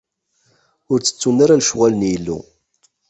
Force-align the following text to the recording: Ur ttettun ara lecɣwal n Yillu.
Ur 0.91 0.99
ttettun 0.99 1.37
ara 1.43 1.59
lecɣwal 1.59 1.93
n 1.95 2.07
Yillu. 2.09 2.39